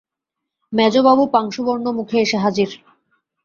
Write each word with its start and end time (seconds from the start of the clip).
মেজোবাবু 0.73 1.23
পাংশুবর্ণ 1.33 1.85
মুখে 1.97 2.17
এসে 2.19 2.37
হাজির। 2.37 2.69